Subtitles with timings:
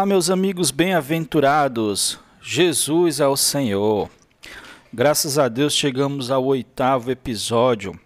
[0.00, 2.18] Olá, meus amigos bem-aventurados.
[2.40, 4.08] Jesus é o Senhor.
[4.90, 8.00] Graças a Deus chegamos ao oitavo episódio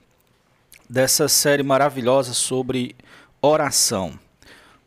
[0.91, 2.97] dessa série maravilhosa sobre
[3.41, 4.19] oração,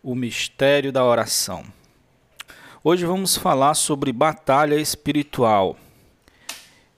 [0.04, 1.64] o mistério da oração.
[2.84, 5.78] Hoje vamos falar sobre batalha espiritual.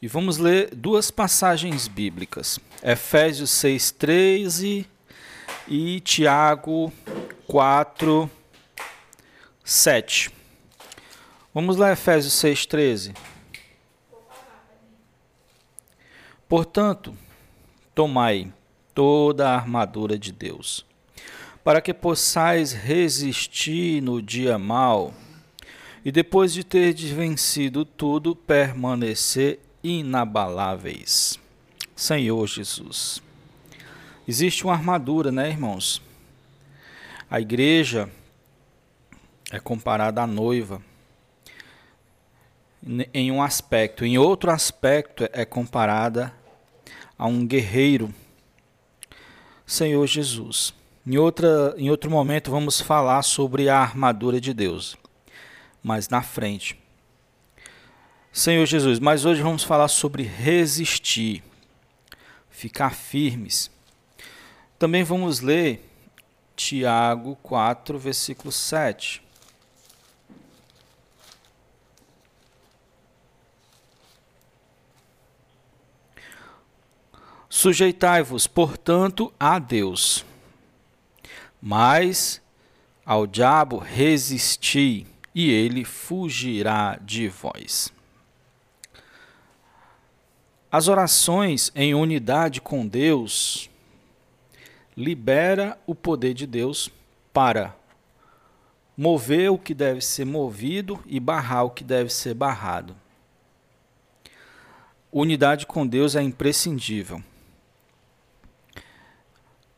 [0.02, 4.88] E vamos ler duas passagens bíblicas: Efésios 6:13
[5.68, 6.92] e Tiago
[7.46, 8.39] 4
[9.70, 10.32] 7.
[11.54, 13.16] Vamos lá, Efésios 6,13.
[16.48, 17.16] Portanto,
[17.94, 18.52] tomai
[18.96, 20.84] toda a armadura de Deus,
[21.64, 25.14] para que possais resistir no dia mau,
[26.04, 31.38] e depois de ter vencido tudo, permanecer inabaláveis.
[31.96, 33.22] Senhor Jesus.
[34.28, 36.02] Existe uma armadura, né, irmãos?
[37.30, 38.10] A igreja
[39.52, 40.82] é comparada à noiva
[43.14, 46.34] em um aspecto, em outro aspecto é comparada
[47.18, 48.14] a um guerreiro,
[49.66, 50.74] Senhor Jesus.
[51.06, 54.96] Em, outra, em outro momento vamos falar sobre a armadura de Deus,
[55.84, 56.80] mas na frente.
[58.32, 61.44] Senhor Jesus, mas hoje vamos falar sobre resistir,
[62.50, 63.70] ficar firmes.
[64.78, 65.86] Também vamos ler
[66.56, 69.29] Tiago 4, versículo 7.
[77.60, 80.26] Sujeitai-vos, portanto, a Deus,
[81.62, 82.42] mas
[83.06, 85.06] ao diabo resisti,
[85.36, 87.92] e ele fugirá de vós.
[90.72, 93.70] As orações em unidade com Deus
[94.96, 96.90] libera o poder de Deus
[97.34, 97.76] para
[98.96, 102.96] mover o que deve ser movido e barrar o que deve ser barrado.
[105.12, 107.22] Unidade com Deus é imprescindível.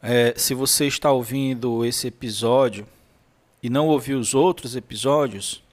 [0.03, 2.87] É, se você está ouvindo esse episódio
[3.61, 5.63] e não ouviu os outros episódios,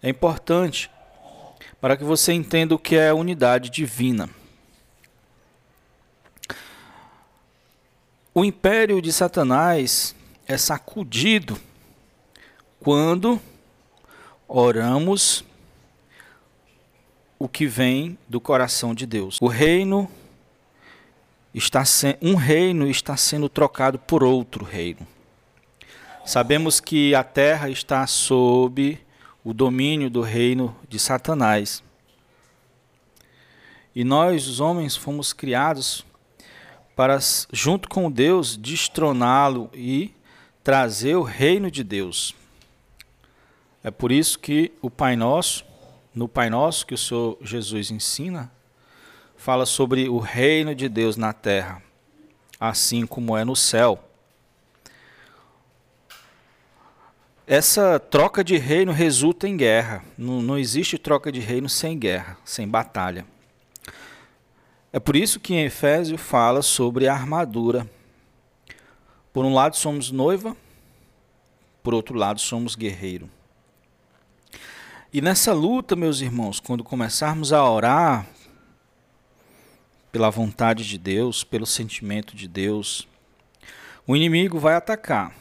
[0.00, 0.88] é importante
[1.80, 4.30] para que você entenda o que é a unidade divina.
[8.32, 10.14] O império de Satanás
[10.46, 11.58] é sacudido
[12.78, 13.40] quando
[14.46, 15.44] oramos
[17.38, 19.38] o que vem do coração de Deus.
[19.40, 20.08] O reino
[21.58, 21.82] está
[22.22, 25.06] um reino está sendo trocado por outro reino.
[26.24, 28.98] Sabemos que a terra está sob
[29.44, 31.82] o domínio do reino de Satanás.
[33.94, 36.06] E nós, os homens, fomos criados
[36.94, 37.18] para,
[37.52, 40.14] junto com Deus, destroná-lo e
[40.62, 42.34] trazer o reino de Deus.
[43.82, 45.64] É por isso que o Pai Nosso,
[46.14, 48.52] no Pai Nosso que o Senhor Jesus ensina,
[49.48, 51.82] fala sobre o reino de Deus na terra,
[52.60, 53.98] assim como é no céu.
[57.46, 60.04] Essa troca de reino resulta em guerra.
[60.18, 63.24] Não, não existe troca de reino sem guerra, sem batalha.
[64.92, 67.88] É por isso que em Efésio fala sobre a armadura.
[69.32, 70.54] Por um lado somos noiva,
[71.82, 73.30] por outro lado somos guerreiro.
[75.10, 78.26] E nessa luta, meus irmãos, quando começarmos a orar
[80.10, 83.06] pela vontade de Deus, pelo sentimento de Deus,
[84.06, 85.32] o inimigo vai atacar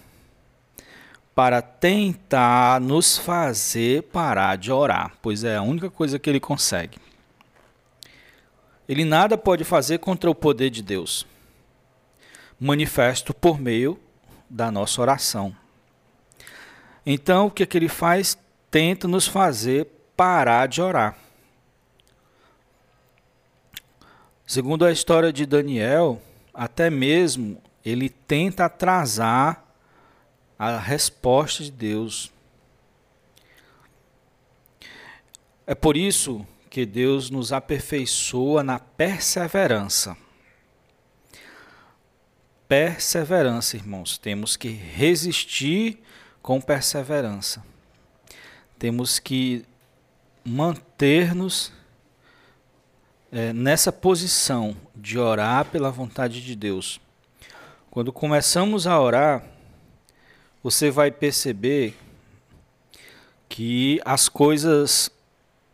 [1.33, 6.97] para tentar nos fazer parar de orar, pois é a única coisa que ele consegue.
[8.89, 11.27] Ele nada pode fazer contra o poder de Deus,
[12.59, 13.99] manifesto por meio
[14.49, 15.55] da nossa oração.
[17.05, 18.37] Então, o que, é que ele faz?
[18.71, 21.15] Tenta nos fazer parar de orar.
[24.47, 26.21] Segundo a história de Daniel,
[26.53, 29.61] até mesmo ele tenta atrasar
[30.57, 32.31] a resposta de Deus.
[35.65, 40.15] É por isso que Deus nos aperfeiçoa na perseverança.
[42.69, 46.01] Perseverança, irmãos, temos que resistir
[46.41, 47.61] com perseverança.
[48.79, 49.65] Temos que
[50.45, 51.73] manter-nos
[53.31, 56.99] é, nessa posição de orar pela vontade de Deus,
[57.89, 59.43] quando começamos a orar,
[60.63, 61.95] você vai perceber
[63.49, 65.09] que as coisas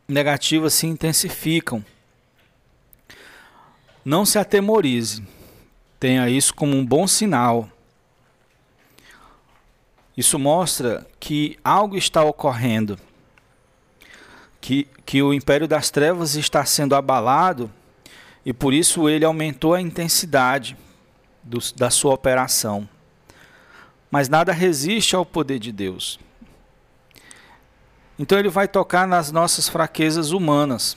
[0.07, 1.83] negativas se intensificam.
[4.05, 5.25] Não se atemorize,
[5.99, 7.69] tenha isso como um bom sinal.
[10.15, 12.99] Isso mostra que algo está ocorrendo,
[14.63, 17.69] que, que o império das trevas está sendo abalado
[18.45, 20.77] e por isso ele aumentou a intensidade
[21.43, 22.87] do, da sua operação.
[24.09, 26.17] Mas nada resiste ao poder de Deus.
[28.17, 30.95] Então ele vai tocar nas nossas fraquezas humanas.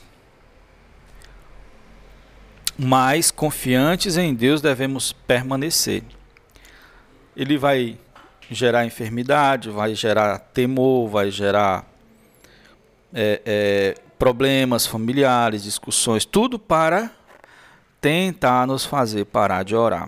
[2.77, 6.03] Mas confiantes em Deus devemos permanecer.
[7.35, 7.99] Ele vai
[8.49, 11.85] gerar enfermidade, vai gerar temor, vai gerar
[13.19, 17.11] é, é, problemas familiares, discussões, tudo para
[17.99, 20.07] tentar nos fazer parar de orar.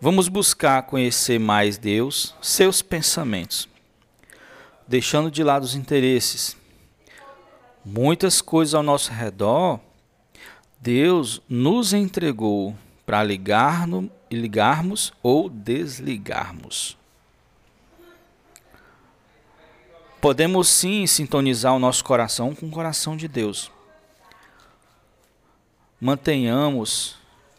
[0.00, 3.68] Vamos buscar conhecer mais Deus, seus pensamentos,
[4.88, 6.56] deixando de lado os interesses.
[7.84, 9.78] Muitas coisas ao nosso redor,
[10.80, 12.76] Deus nos entregou
[13.06, 13.86] para ligar
[14.28, 17.00] ligarmos ou desligarmos.
[20.22, 23.70] Podemos sim sintonizar o nosso coração com o coração de Deus.
[26.00, 27.18] Mantenhamos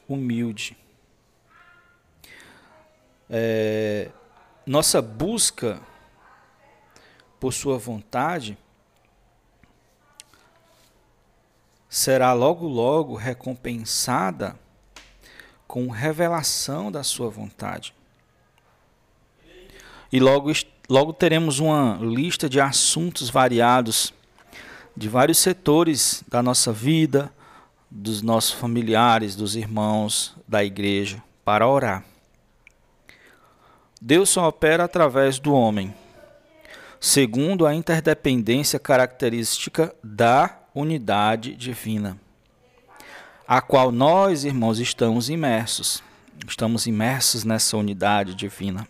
[0.09, 0.75] humilde
[3.35, 4.11] é,
[4.63, 5.81] nossa busca
[7.39, 8.55] por Sua vontade
[11.89, 14.55] será logo, logo recompensada
[15.67, 17.93] com revelação da Sua vontade.
[20.11, 20.51] E logo,
[20.93, 24.13] logo teremos uma lista de assuntos variados
[24.95, 27.33] de vários setores da nossa vida,
[27.89, 32.05] dos nossos familiares, dos irmãos, da igreja, para orar.
[33.99, 35.95] Deus só opera através do homem,
[36.99, 42.19] segundo a interdependência característica da unidade divina,
[43.47, 46.03] a qual nós, irmãos, estamos imersos.
[46.47, 48.87] Estamos imersos nessa unidade divina.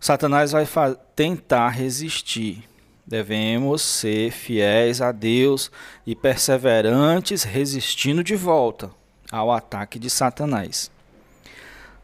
[0.00, 0.66] Satanás vai
[1.14, 2.68] tentar resistir.
[3.06, 5.70] Devemos ser fiéis a Deus
[6.06, 8.90] e perseverantes, resistindo de volta
[9.30, 10.90] ao ataque de Satanás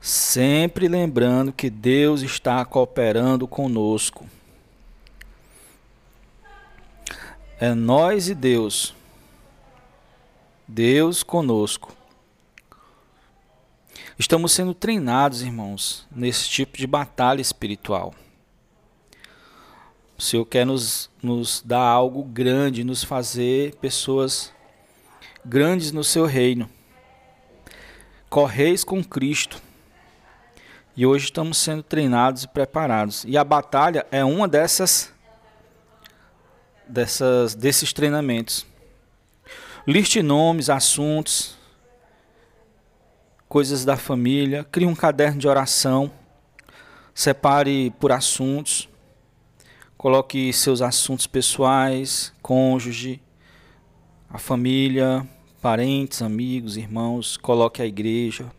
[0.05, 4.27] sempre lembrando que Deus está cooperando conosco.
[7.59, 8.95] É nós e Deus.
[10.69, 11.91] Deus conosco.
[14.17, 18.15] Estamos sendo treinados, irmãos, nesse tipo de batalha espiritual.
[20.17, 24.53] O Senhor quer nos, nos dar algo grande, nos fazer pessoas
[25.45, 26.71] grandes no seu reino.
[28.31, 29.61] Correis com Cristo.
[30.97, 33.25] E hoje estamos sendo treinados e preparados.
[33.27, 35.13] E a batalha é uma dessas,
[36.87, 38.65] dessas desses treinamentos.
[39.85, 41.57] Liste nomes, assuntos,
[43.55, 46.11] coisas da família, crie um caderno de oração,
[47.15, 48.89] separe por assuntos,
[49.97, 53.23] coloque seus assuntos pessoais, cônjuge,
[54.29, 55.25] a família,
[55.63, 58.51] parentes, amigos, irmãos, coloque a igreja,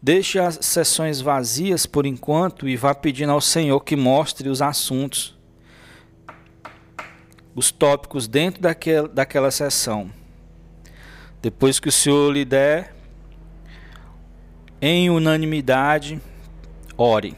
[0.00, 5.36] Deixe as sessões vazias por enquanto e vá pedindo ao Senhor que mostre os assuntos,
[7.52, 10.08] os tópicos dentro daquela, daquela sessão.
[11.42, 12.93] Depois que o Senhor lhe der,
[14.86, 16.20] em unanimidade,
[16.94, 17.34] ore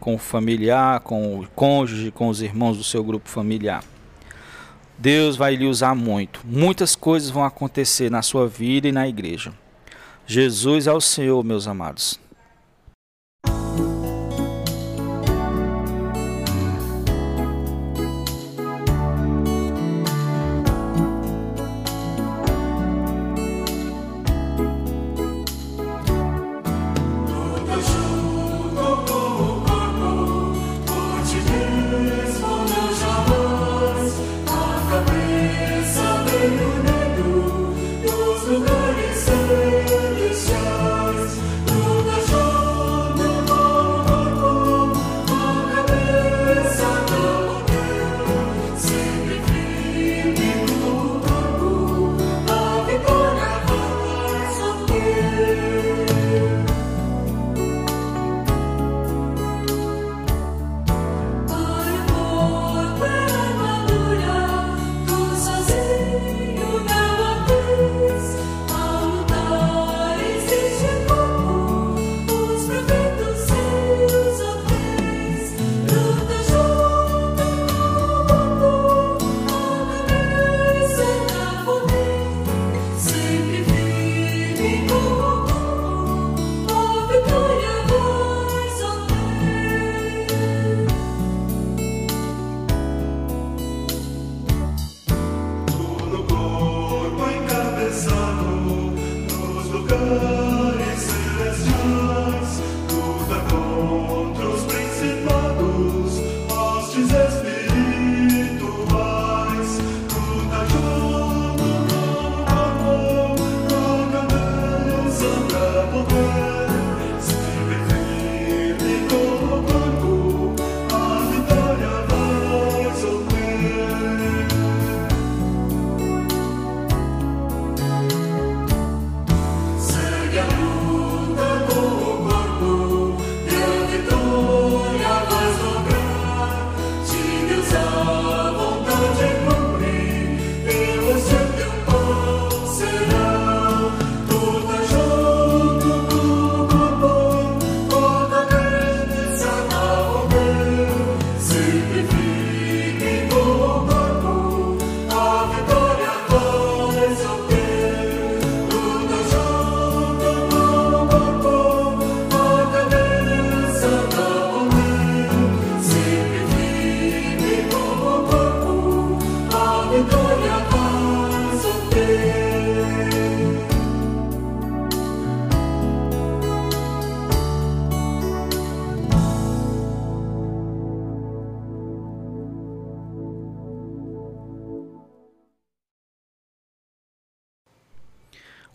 [0.00, 3.84] com o familiar, com o cônjuge, com os irmãos do seu grupo familiar.
[4.98, 6.40] Deus vai lhe usar muito.
[6.44, 9.52] Muitas coisas vão acontecer na sua vida e na igreja.
[10.26, 12.18] Jesus é o Senhor, meus amados.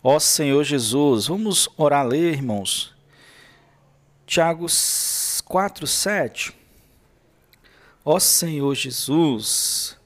[0.02, 2.94] Ó Senhor Jesus, vamos orar ler, irmãos.
[4.26, 4.66] Tiago
[5.44, 6.52] 4, 7.
[8.04, 9.96] Ó Senhor Jesus,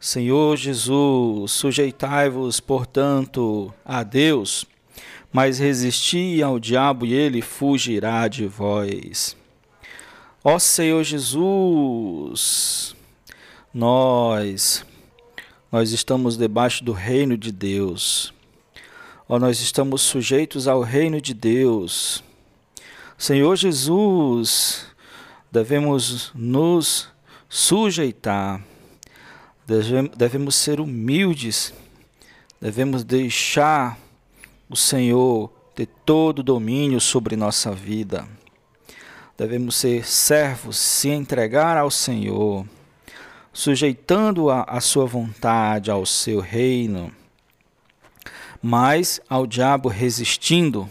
[0.00, 4.64] Senhor Jesus, sujeitai-vos, portanto, a Deus,
[5.32, 9.36] mas resisti ao diabo e ele fugirá de vós.
[10.42, 12.96] Ó Senhor Jesus,
[13.74, 14.84] nós
[15.70, 18.32] nós estamos debaixo do reino de Deus.
[19.28, 22.22] Ó, nós estamos sujeitos ao reino de Deus.
[23.18, 24.86] Senhor Jesus,
[25.50, 27.08] devemos nos
[27.48, 28.62] sujeitar,
[30.16, 31.74] devemos ser humildes,
[32.60, 33.98] devemos deixar
[34.70, 38.28] o Senhor ter todo o domínio sobre nossa vida.
[39.36, 42.64] Devemos ser servos, se entregar ao Senhor,
[43.52, 47.12] sujeitando a, a sua vontade ao seu reino
[48.62, 50.88] mas ao diabo resistindo,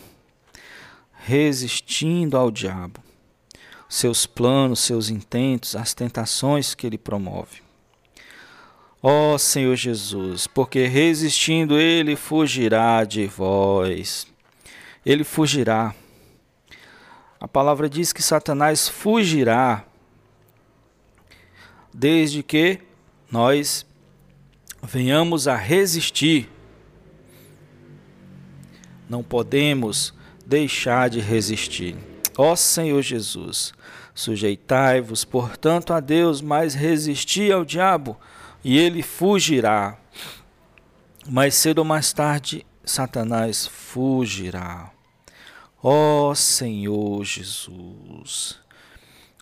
[1.14, 3.00] resistindo ao diabo,
[3.88, 7.64] seus planos, seus intentos, as tentações que ele promove.
[9.02, 14.28] Ó Senhor Jesus, porque resistindo ele fugirá de vós.
[15.06, 15.94] Ele fugirá.
[17.40, 19.86] A palavra diz que Satanás fugirá
[21.94, 22.80] desde que
[23.32, 23.86] nós
[24.82, 26.50] venhamos a resistir
[29.10, 30.14] não podemos
[30.46, 31.96] deixar de resistir.
[32.38, 33.74] Ó Senhor Jesus,
[34.14, 38.18] sujeitai-vos, portanto, a Deus, mas resisti ao diabo,
[38.64, 39.98] e ele fugirá.
[41.28, 44.92] Mais cedo ou mais tarde, Satanás fugirá.
[45.82, 48.60] Ó Senhor Jesus,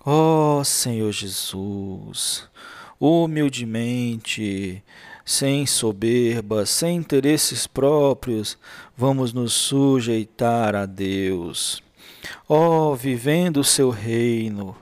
[0.05, 2.49] ó Senhor Jesus,
[2.99, 4.83] humildemente,
[5.25, 8.57] sem soberba, sem interesses próprios,
[8.95, 11.81] vamos nos sujeitar a Deus.
[12.47, 14.75] Ó, oh, vivendo o seu reino,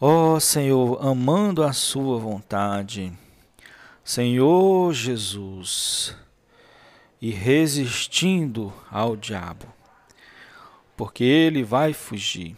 [0.00, 3.12] ó oh, Senhor, amando a sua vontade.
[4.02, 6.14] Senhor Jesus,
[7.20, 9.66] e resistindo ao diabo,
[10.94, 12.54] porque ele vai fugir.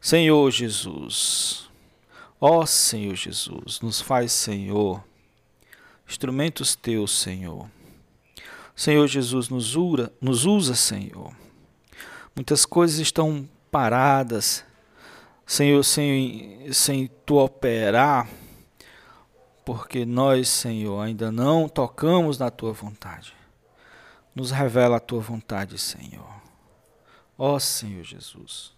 [0.00, 1.68] Senhor Jesus,
[2.40, 5.02] ó Senhor Jesus, nos faz Senhor
[6.08, 7.68] instrumentos teus, Senhor.
[8.74, 11.32] Senhor Jesus, nos, ura, nos usa, Senhor.
[12.34, 14.64] Muitas coisas estão paradas,
[15.44, 18.28] Senhor, sem, sem tu operar,
[19.64, 23.34] porque nós, Senhor, ainda não tocamos na tua vontade.
[24.34, 26.38] Nos revela a tua vontade, Senhor.
[27.36, 28.77] Ó Senhor Jesus.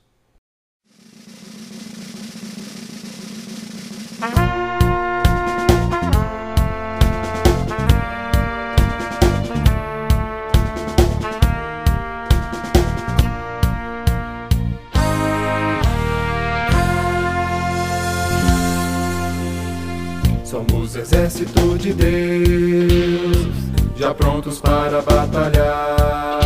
[20.50, 23.54] Somos exército de Deus,
[23.94, 26.40] já prontos para batalhar,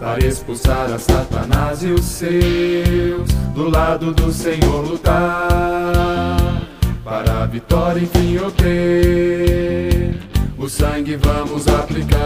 [0.00, 6.38] para expulsar a Satanás e os seus, do lado do Senhor lutar,
[7.04, 10.18] para a vitória enfim obter.
[10.56, 12.16] O sangue vamos aplicar,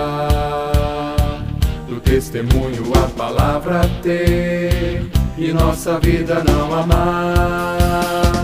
[1.89, 8.40] do testemunho a palavra ter, e nossa vida não amar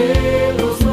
[0.00, 0.89] fortalecidos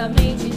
[0.00, 0.49] nossa mente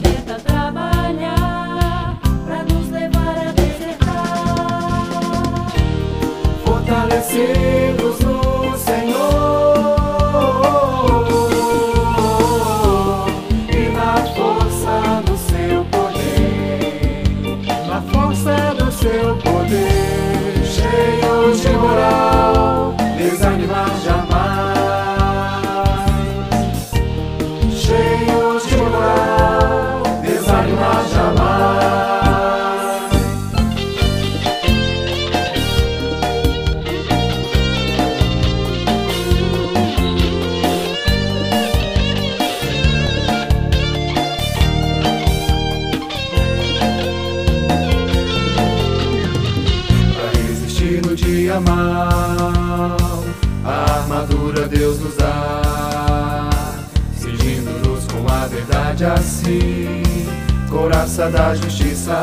[61.29, 62.21] da justiça,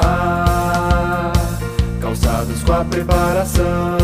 [2.01, 3.97] calçados com a preparação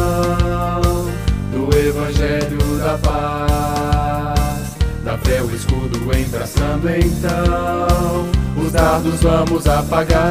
[1.52, 4.76] do Evangelho da paz.
[5.04, 10.26] Da fé o escudo embraçando então, os dardos vamos apagar.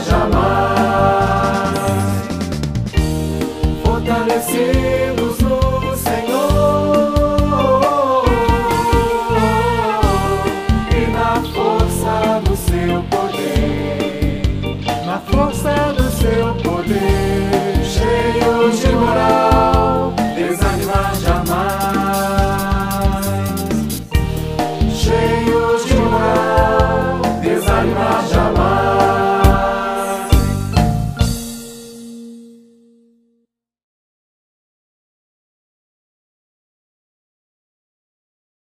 [0.00, 0.45] jamais.